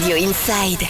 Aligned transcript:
Radio 0.00 0.14
Inside. 0.16 0.86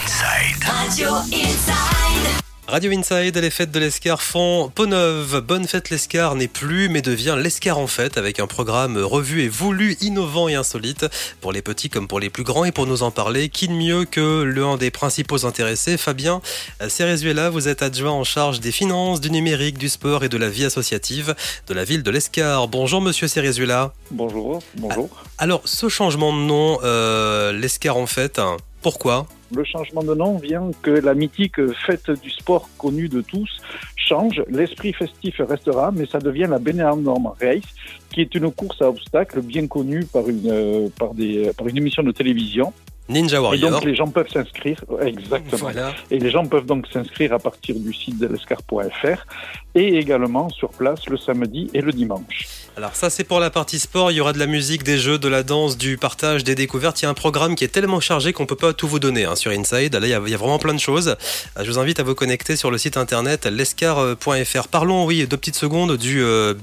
Radio 0.61 1.15
Inside. 1.33 2.29
Radio 2.67 2.91
Inside, 2.91 3.35
les 3.37 3.49
fêtes 3.49 3.71
de 3.71 3.79
l'Escar 3.79 4.21
font 4.21 4.71
peau 4.75 4.85
neuve. 4.85 5.41
Bonne 5.41 5.67
fête 5.67 5.89
l'Escar 5.89 6.35
n'est 6.35 6.47
plus, 6.47 6.89
mais 6.89 7.01
devient 7.01 7.35
l'Escar 7.35 7.79
en 7.79 7.87
fête, 7.87 8.19
avec 8.19 8.39
un 8.39 8.45
programme 8.45 8.99
revu 8.99 9.41
et 9.41 9.49
voulu, 9.49 9.97
innovant 10.01 10.47
et 10.47 10.53
insolite, 10.53 11.07
pour 11.41 11.51
les 11.51 11.63
petits 11.63 11.89
comme 11.89 12.07
pour 12.07 12.19
les 12.19 12.29
plus 12.29 12.43
grands. 12.43 12.65
Et 12.65 12.71
pour 12.71 12.85
nous 12.85 13.01
en 13.01 13.09
parler, 13.09 13.49
qui 13.49 13.67
de 13.67 13.73
mieux 13.73 14.05
que 14.05 14.43
l'un 14.43 14.77
des 14.77 14.91
principaux 14.91 15.43
intéressés, 15.43 15.97
Fabien 15.97 16.39
Cerezuela, 16.87 17.49
vous 17.49 17.67
êtes 17.67 17.81
adjoint 17.81 18.11
en 18.11 18.23
charge 18.23 18.59
des 18.59 18.71
finances, 18.71 19.21
du 19.21 19.31
numérique, 19.31 19.79
du 19.79 19.89
sport 19.89 20.23
et 20.23 20.29
de 20.29 20.37
la 20.37 20.49
vie 20.49 20.65
associative 20.65 21.33
de 21.65 21.73
la 21.73 21.83
ville 21.83 22.03
de 22.03 22.11
l'Escar. 22.11 22.67
Bonjour 22.67 23.01
monsieur 23.01 23.27
Cerezuela. 23.27 23.91
Bonjour, 24.11 24.61
bonjour. 24.77 25.09
Alors, 25.39 25.63
ce 25.65 25.89
changement 25.89 26.31
de 26.31 26.41
nom, 26.41 26.77
euh, 26.83 27.51
l'Escar 27.53 27.97
en 27.97 28.05
fête, 28.05 28.39
pourquoi 28.81 29.25
le 29.55 29.63
changement 29.63 30.03
de 30.03 30.13
nom 30.13 30.37
vient 30.37 30.69
que 30.81 30.91
la 30.91 31.13
mythique 31.13 31.59
fête 31.85 32.11
du 32.21 32.29
sport 32.29 32.69
connue 32.77 33.09
de 33.09 33.21
tous 33.21 33.49
change. 33.95 34.43
L'esprit 34.47 34.93
festif 34.93 35.35
restera, 35.39 35.91
mais 35.91 36.05
ça 36.05 36.19
devient 36.19 36.47
la 36.49 36.59
Benelorm 36.59 37.31
Race, 37.41 37.63
qui 38.11 38.21
est 38.21 38.35
une 38.35 38.51
course 38.51 38.81
à 38.81 38.89
obstacles 38.89 39.41
bien 39.41 39.67
connue 39.67 40.05
par 40.05 40.29
une, 40.29 40.49
euh, 40.51 40.87
par 40.97 41.13
des, 41.13 41.51
par 41.57 41.67
une 41.67 41.77
émission 41.77 42.03
de 42.03 42.11
télévision. 42.11 42.73
Ninja 43.09 43.41
Warrior. 43.41 43.69
Et 43.69 43.71
donc 43.71 43.83
les 43.85 43.95
gens 43.95 44.07
peuvent 44.07 44.29
s'inscrire, 44.29 44.83
exactement. 45.01 45.69
Et 46.11 46.19
les 46.19 46.29
gens 46.29 46.45
peuvent 46.45 46.67
donc 46.67 46.85
s'inscrire 46.93 47.33
à 47.33 47.39
partir 47.39 47.75
du 47.75 47.91
site 47.91 48.19
de 48.19 48.27
l'escar.fr 48.27 49.25
et 49.73 49.97
également 49.97 50.49
sur 50.49 50.69
place 50.69 51.07
le 51.07 51.17
samedi 51.17 51.71
et 51.73 51.81
le 51.81 51.91
dimanche. 51.91 52.68
Alors 52.79 52.95
ça 52.95 53.09
c'est 53.09 53.25
pour 53.25 53.41
la 53.41 53.49
partie 53.49 53.77
sport, 53.77 54.09
il 54.09 54.15
y 54.15 54.21
aura 54.21 54.31
de 54.31 54.39
la 54.39 54.45
musique, 54.45 54.83
des 54.83 54.97
jeux, 54.97 55.17
de 55.17 55.27
la 55.27 55.43
danse, 55.43 55.77
du 55.77 55.97
partage, 55.97 56.45
des 56.45 56.55
découvertes. 56.55 57.01
Il 57.01 57.03
y 57.03 57.07
a 57.07 57.09
un 57.09 57.13
programme 57.13 57.55
qui 57.55 57.65
est 57.65 57.67
tellement 57.67 57.99
chargé 57.99 58.31
qu'on 58.31 58.45
peut 58.45 58.55
pas 58.55 58.71
tout 58.71 58.87
vous 58.87 58.99
donner 58.99 59.25
hein, 59.25 59.35
sur 59.35 59.51
Inside. 59.51 59.93
Là 59.95 60.07
il 60.07 60.09
y, 60.09 60.13
a, 60.13 60.19
vraiment 60.37 60.59
plein 60.59 60.73
de 60.73 60.79
choses. 60.79 61.09
Euh, 61.09 61.63
je 61.65 61.69
vous 61.69 61.77
invite 61.77 61.99
à 61.99 62.03
vous 62.03 62.15
connecter 62.15 62.55
sur 62.55 62.71
le 62.71 62.77
site 62.77 62.95
internet 62.95 63.47
lescar.fr. 63.47 64.69
Parlons 64.69 65.05
oui 65.05 65.27
deux 65.27 65.35
petites 65.35 65.57
secondes 65.57 65.97
du 65.97 66.21
euh, 66.21 66.53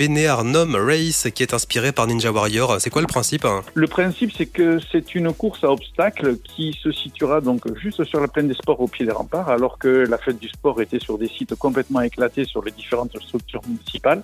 Nom 0.42 0.72
Race 0.72 1.28
qui 1.34 1.42
est 1.42 1.52
inspiré 1.52 1.92
par 1.92 2.06
Ninja 2.06 2.32
Warrior. 2.32 2.80
C'est 2.80 2.88
quoi 2.88 3.02
le 3.02 3.08
principe 3.08 3.44
hein? 3.44 3.62
Le 3.74 3.86
principe 3.86 4.32
c'est 4.34 4.46
que 4.46 4.78
c'est 4.90 5.14
une 5.14 5.34
course 5.34 5.64
à 5.64 5.70
obstacles 5.70 6.38
qui 6.38 6.74
se 6.82 6.92
situera 6.92 7.42
donc 7.42 7.60
juste 7.78 8.04
sur 8.04 8.20
la 8.20 8.28
plaine 8.28 8.48
des 8.48 8.54
sports 8.54 8.80
au 8.80 8.88
pied 8.88 9.04
des 9.04 9.12
remparts 9.12 9.50
alors 9.50 9.76
que 9.76 9.88
la 9.88 10.16
fête 10.16 10.38
du 10.38 10.48
sport 10.48 10.80
était 10.80 10.98
sur 10.98 11.18
des 11.18 11.28
sites 11.28 11.54
complètement 11.56 12.00
éclatés 12.00 12.46
sur 12.46 12.64
les 12.64 12.72
différentes 12.72 13.14
structures 13.20 13.60
municipales. 13.68 14.22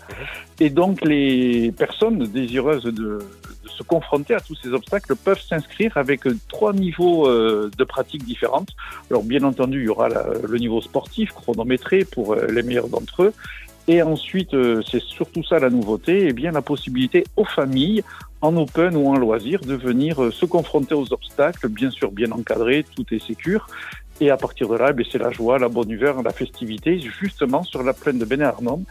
Et 0.59 0.71
donc 0.71 1.05
les 1.05 1.71
personnes 1.87 2.19
désireuses 2.41 2.85
de, 2.85 3.19
se 3.79 3.83
confronter 3.83 4.35
à 4.35 4.41
tous 4.41 4.57
ces 4.63 4.71
obstacles 4.79 5.17
peuvent 5.17 5.41
s'inscrire 5.41 5.97
avec 5.97 6.21
trois 6.49 6.73
niveaux 6.73 7.27
euh, 7.27 7.71
de 7.77 7.85
pratiques 7.85 8.25
différentes. 8.25 8.71
Alors 9.11 9.25
bien 9.25 9.43
entendu, 9.43 9.81
il 9.81 9.87
y 9.87 9.89
aura 9.89 10.09
le 10.09 10.59
niveau 10.59 10.81
sportif 10.81 11.33
chronométré 11.33 12.05
pour 12.05 12.27
euh, 12.35 12.47
les 12.55 12.63
meilleurs 12.63 12.91
d'entre 12.95 13.25
eux. 13.25 13.33
Et 13.89 14.01
ensuite, 14.03 14.55
euh, 14.55 14.81
c'est 14.89 15.03
surtout 15.03 15.43
ça 15.43 15.59
la 15.59 15.71
nouveauté, 15.71 16.27
eh 16.29 16.33
bien 16.33 16.53
la 16.53 16.63
possibilité 16.63 17.25
aux 17.37 17.49
familles, 17.59 18.05
en 18.43 18.57
open 18.57 18.95
ou 18.95 19.09
en 19.09 19.17
loisir, 19.17 19.59
de 19.73 19.75
venir 19.75 20.13
se 20.33 20.45
confronter 20.45 20.95
aux 20.95 21.13
obstacles, 21.13 21.69
bien 21.69 21.91
sûr 21.91 22.13
bien 22.13 22.31
encadré, 22.31 22.85
tout 22.95 23.07
est 23.13 23.25
sécure. 23.31 23.67
Et 24.21 24.31
à 24.31 24.37
partir 24.37 24.69
de 24.69 24.77
là, 24.77 24.93
eh 24.97 25.05
c'est 25.11 25.23
la 25.27 25.33
joie, 25.33 25.59
la 25.59 25.69
bonne 25.69 25.91
humeur, 25.91 26.23
la 26.23 26.35
festivité, 26.43 26.91
justement 27.21 27.65
sur 27.65 27.83
la 27.83 27.93
plaine 27.93 28.19
de 28.19 28.25
Bénin-Arnom, 28.25 28.85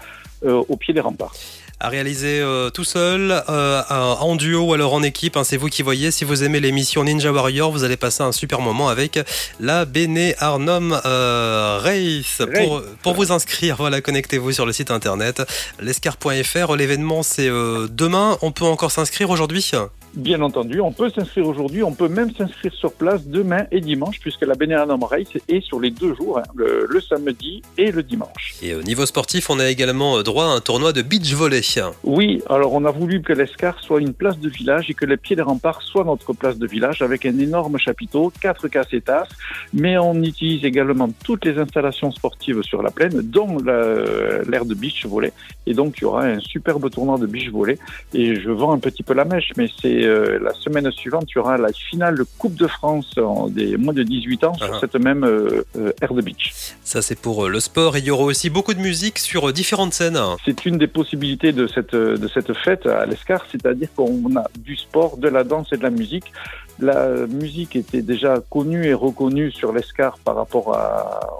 au 0.43 0.75
pied 0.75 0.93
des 0.93 1.05
remparts 1.09 1.35
à 1.81 1.89
réaliser 1.89 2.39
euh, 2.39 2.69
tout 2.69 2.83
seul, 2.83 3.43
euh, 3.49 3.81
en 3.89 4.35
duo 4.35 4.61
ou 4.61 4.73
alors 4.73 4.93
en 4.93 5.01
équipe. 5.01 5.35
Hein, 5.35 5.43
c'est 5.43 5.57
vous 5.57 5.67
qui 5.67 5.81
voyez. 5.81 6.11
Si 6.11 6.23
vous 6.25 6.43
aimez 6.43 6.59
l'émission 6.59 7.03
Ninja 7.03 7.31
Warrior, 7.31 7.71
vous 7.71 7.83
allez 7.83 7.97
passer 7.97 8.21
un 8.21 8.31
super 8.31 8.61
moment 8.61 8.87
avec 8.87 9.19
la 9.59 9.85
Bene 9.85 10.33
Arnum 10.37 10.99
euh, 11.05 11.79
Race. 11.81 12.41
Pour, 12.55 12.83
pour, 13.01 13.13
vous 13.15 13.31
inscrire, 13.31 13.77
voilà, 13.77 13.99
connectez-vous 13.99 14.51
sur 14.51 14.67
le 14.67 14.73
site 14.73 14.91
internet 14.91 15.41
l'escar.fr. 15.79 16.75
L'événement, 16.75 17.23
c'est 17.23 17.49
demain. 17.49 18.37
On 18.43 18.51
peut 18.51 18.65
encore 18.65 18.91
s'inscrire 18.91 19.31
aujourd'hui? 19.31 19.71
Bien 20.13 20.41
entendu, 20.41 20.81
on 20.81 20.91
peut 20.91 21.09
s'inscrire 21.09 21.47
aujourd'hui, 21.47 21.83
on 21.83 21.93
peut 21.93 22.09
même 22.09 22.31
s'inscrire 22.35 22.73
sur 22.73 22.91
place 22.91 23.25
demain 23.27 23.65
et 23.71 23.79
dimanche, 23.79 24.19
puisque 24.19 24.41
la 24.41 24.55
Bénéanum 24.55 25.03
Race 25.03 25.37
est 25.47 25.61
sur 25.61 25.79
les 25.79 25.89
deux 25.89 26.13
jours, 26.15 26.39
hein, 26.39 26.43
le, 26.53 26.99
samedi 26.99 27.61
et 27.77 27.91
le 27.91 28.03
dimanche. 28.03 28.55
Et 28.61 28.75
au 28.75 28.83
niveau 28.83 29.05
sportif, 29.05 29.49
on 29.49 29.59
a 29.59 29.69
également 29.69 30.21
droit 30.21 30.45
à 30.45 30.49
un 30.49 30.59
tournoi 30.59 30.91
de 30.91 31.01
beach 31.01 31.33
volley. 31.33 31.61
Oui, 32.03 32.41
alors 32.49 32.73
on 32.73 32.83
a 32.85 32.91
voulu 32.91 33.21
que 33.21 33.31
l'Escar 33.31 33.79
soit 33.81 34.01
une 34.01 34.13
place 34.13 34.37
de 34.39 34.49
village 34.49 34.89
et 34.89 34.93
que 34.93 35.05
les 35.05 35.17
pieds 35.17 35.35
des 35.35 35.41
remparts 35.41 35.81
soient 35.81 36.03
notre 36.03 36.33
place 36.33 36.57
de 36.57 36.67
village 36.67 37.01
avec 37.01 37.25
un 37.25 37.37
énorme 37.39 37.77
chapiteau, 37.77 38.33
quatre 38.41 38.67
cassetas, 38.67 39.27
mais 39.73 39.97
on 39.97 40.15
utilise 40.21 40.65
également 40.65 41.09
toutes 41.23 41.45
les 41.45 41.57
installations 41.57 42.11
sportives 42.11 42.61
sur 42.63 42.81
la 42.81 42.91
plaine, 42.91 43.21
dont 43.21 43.57
l'aire 43.59 44.65
de 44.65 44.73
beach 44.73 45.05
volley. 45.05 45.31
Et 45.67 45.73
donc 45.73 45.99
il 45.99 46.01
y 46.01 46.05
aura 46.05 46.25
un 46.25 46.39
superbe 46.39 46.89
tournoi 46.89 47.17
de 47.17 47.27
beach 47.27 47.49
volley. 47.49 47.77
Et 48.13 48.35
je 48.35 48.49
vends 48.49 48.73
un 48.73 48.79
petit 48.79 49.03
peu 49.03 49.13
la 49.13 49.25
mèche, 49.25 49.51
mais 49.57 49.67
c'est 49.81 50.00
euh, 50.03 50.39
la 50.41 50.53
semaine 50.53 50.89
suivante, 50.91 51.25
il 51.29 51.35
y 51.35 51.39
aura 51.39 51.57
la 51.57 51.71
finale 51.71 52.17
de 52.17 52.25
Coupe 52.37 52.55
de 52.55 52.67
France 52.67 53.13
en 53.17 53.47
des 53.47 53.77
moins 53.77 53.93
de 53.93 54.03
18 54.03 54.43
ans 54.43 54.53
sur 54.53 54.73
ah. 54.73 54.77
cette 54.79 54.95
même 54.95 55.23
euh, 55.23 55.63
euh, 55.77 55.91
air 56.01 56.13
de 56.13 56.21
beach. 56.21 56.53
Ça, 56.83 57.01
c'est 57.01 57.19
pour 57.19 57.49
le 57.49 57.59
sport. 57.59 57.97
il 57.97 58.05
y 58.05 58.11
aura 58.11 58.23
aussi 58.23 58.49
beaucoup 58.49 58.73
de 58.73 58.79
musique 58.79 59.19
sur 59.19 59.51
différentes 59.53 59.93
scènes. 59.93 60.19
C'est 60.45 60.65
une 60.65 60.77
des 60.77 60.87
possibilités 60.87 61.51
de 61.51 61.67
cette, 61.67 61.95
de 61.95 62.27
cette 62.27 62.53
fête 62.53 62.85
à 62.85 63.05
l'Escar, 63.05 63.45
c'est-à-dire 63.51 63.89
qu'on 63.95 64.35
a 64.35 64.45
du 64.59 64.75
sport, 64.75 65.17
de 65.17 65.27
la 65.27 65.43
danse 65.43 65.67
et 65.71 65.77
de 65.77 65.83
la 65.83 65.89
musique. 65.89 66.31
La 66.81 67.27
musique 67.27 67.75
était 67.75 68.01
déjà 68.01 68.41
connue 68.49 68.85
et 68.85 68.93
reconnue 68.93 69.51
sur 69.51 69.71
l'Escar 69.71 70.17
par 70.19 70.35
rapport 70.35 70.77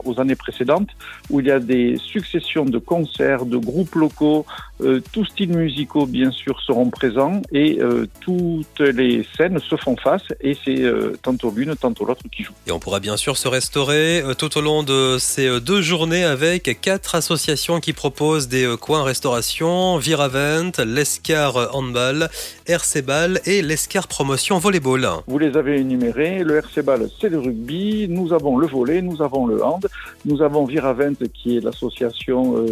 aux 0.05 0.19
années 0.19 0.35
précédentes, 0.35 0.89
où 1.29 1.39
il 1.39 1.47
y 1.47 1.51
a 1.51 1.59
des 1.59 1.97
successions 1.97 2.65
de 2.65 2.77
concerts, 2.77 3.45
de 3.45 3.57
groupes 3.57 3.95
locaux, 3.95 4.45
tous 5.11 5.25
styles 5.25 5.55
musicaux 5.55 6.05
bien 6.05 6.31
sûr 6.31 6.59
seront 6.61 6.89
présents 6.89 7.41
et 7.51 7.79
tout 8.19 8.31
toutes 8.31 8.79
les 8.79 9.25
scènes 9.37 9.59
se 9.59 9.75
font 9.75 9.95
face 9.97 10.23
et 10.41 10.57
c'est 10.63 10.81
euh, 10.81 11.13
tantôt 11.21 11.51
l'une, 11.55 11.75
tantôt 11.75 12.05
l'autre 12.05 12.23
qui 12.31 12.43
joue. 12.43 12.53
Et 12.67 12.71
on 12.71 12.79
pourra 12.79 12.99
bien 12.99 13.17
sûr 13.17 13.37
se 13.37 13.47
restaurer 13.47 14.21
euh, 14.21 14.33
tout 14.33 14.57
au 14.57 14.61
long 14.61 14.83
de 14.83 15.17
ces 15.19 15.47
euh, 15.47 15.59
deux 15.59 15.81
journées 15.81 16.23
avec 16.23 16.79
quatre 16.81 17.15
associations 17.15 17.79
qui 17.79 17.93
proposent 17.93 18.47
des 18.47 18.75
coins 18.79 19.03
restauration, 19.03 19.97
Viravent, 19.97 20.71
l'Escar 20.85 21.75
Handball, 21.75 22.29
RC 22.67 23.01
Ball 23.01 23.41
et 23.45 23.61
l'Escar 23.61 24.07
Promotion 24.07 24.59
Volleyball. 24.59 25.07
Vous 25.31 25.39
les 25.39 25.55
avez 25.55 25.79
énumérés, 25.79 26.43
le 26.43 26.57
RC 26.57 26.81
Ball 26.81 27.07
c'est 27.21 27.29
le 27.29 27.39
rugby, 27.39 28.05
nous 28.09 28.33
avons 28.33 28.57
le 28.57 28.67
volley, 28.67 29.01
nous 29.01 29.21
avent 29.21 29.47
le 29.47 29.63
hand, 29.63 29.87
nous 30.25 30.41
avons 30.41 30.65
Viravent 30.65 31.13
qui 31.33 31.55
est 31.55 31.61
l'association 31.61 32.65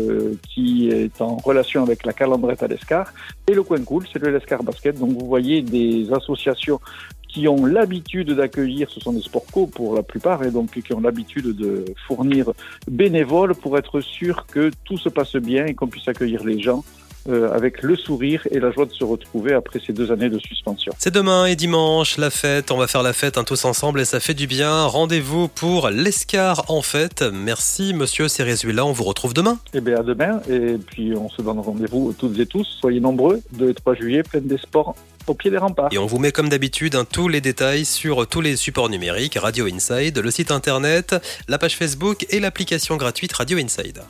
qui 0.50 0.90
est 0.90 1.22
en 1.22 1.38
relation 1.38 1.81
avec 1.84 2.06
la 2.06 2.12
calandrette 2.12 2.62
à 2.62 2.68
l'Escar. 2.68 3.14
Et 3.48 3.53
le 3.53 3.64
coin 3.64 3.81
cool 3.81 4.03
c'est 4.12 4.19
le 4.19 4.30
l'Escar 4.31 4.62
Basket. 4.62 5.00
Donc 5.00 5.12
vous 5.12 5.25
voyez 5.25 5.62
des 5.62 6.12
associations 6.12 6.81
qui 7.30 7.48
ont 7.48 7.66
l'habitude 7.66 8.31
d'accueillir, 8.31 8.90
ce 8.90 9.00
sont 9.00 9.14
des 9.14 9.22
sport 9.22 9.46
co 9.50 9.66
pour 9.66 9.96
la 9.96 10.03
plupart, 10.03 10.44
et 10.44 10.52
donc 10.52 10.72
qui 10.72 10.94
ont 10.94 11.00
l'habitude 11.00 11.56
de 11.56 11.86
fournir 12.08 12.52
bénévoles 12.92 13.56
pour 13.56 13.78
être 13.78 14.02
sûr 14.02 14.46
que 14.48 14.69
tout 14.84 14.98
se 14.98 15.08
passe 15.08 15.38
bien 15.38 15.66
et 15.66 15.75
qu'on 15.75 15.88
puisse 15.88 16.09
accueillir 16.09 16.44
les 16.44 16.59
gens 16.59 16.84
euh, 17.30 17.52
avec 17.52 17.82
le 17.82 17.96
sourire 17.96 18.48
et 18.52 18.60
la 18.60 18.72
joie 18.72 18.86
de 18.86 18.94
se 18.94 19.04
retrouver 19.04 19.54
après 19.54 19.80
ces 19.86 19.94
deux 19.94 20.12
années 20.12 20.30
de 20.30 20.40
suspension. 20.40 20.92
C'est 20.98 21.14
demain 21.14 21.46
et 21.46 21.56
dimanche, 21.56 22.18
la 22.18 22.30
fête. 22.30 22.72
On 22.72 22.78
va 22.78 22.88
faire 22.88 23.04
la 23.04 23.14
fête 23.14 23.38
hein, 23.38 23.44
tous 23.44 23.66
ensemble 23.66 24.02
et 24.02 24.06
ça 24.06 24.20
fait 24.20 24.34
du 24.34 24.48
bien. 24.48 24.86
Rendez-vous 24.86 25.48
pour 25.48 25.90
l'Escar 25.90 26.70
en 26.70 26.82
fête. 26.82 27.24
Merci, 27.34 27.94
monsieur 27.94 28.28
Cerezuela. 28.28 28.86
On 28.86 28.92
vous 28.92 29.04
retrouve 29.04 29.34
demain. 29.34 29.60
Eh 29.74 29.82
bien, 29.82 30.00
à 30.00 30.04
demain. 30.04 30.42
Et 30.50 30.78
puis, 30.78 31.14
on 31.16 31.30
se 31.30 31.42
donne 31.42 31.60
rendez-vous 31.60 32.14
toutes 32.18 32.40
et 32.40 32.46
tous. 32.46 32.68
Soyez 32.80 33.00
nombreux. 33.00 33.42
2 33.54 33.70
et 33.70 33.74
3 33.74 33.96
juillet, 33.96 34.24
pleine 34.24 34.48
des 34.48 34.58
sports 34.58 34.96
au 35.28 35.34
pied 35.34 35.52
des 35.52 35.58
remparts. 35.58 35.90
Et 35.92 35.98
on 35.98 36.06
vous 36.06 36.20
met 36.20 36.32
comme 36.32 36.50
d'habitude 36.50 36.96
hein, 36.96 37.06
tous 37.10 37.28
les 37.28 37.42
détails 37.42 37.86
sur 37.86 38.28
tous 38.28 38.42
les 38.42 38.56
supports 38.56 38.90
numériques, 38.90 39.36
Radio 39.36 39.68
Inside, 39.68 40.18
le 40.18 40.32
site 40.32 40.52
internet, 40.52 41.16
la 41.48 41.58
page 41.58 41.75
Facebook 41.75 42.25
et 42.30 42.40
l'application 42.40 42.98
gratuite 42.98 43.34
Radio 43.34 43.58
Inside. 43.58 44.02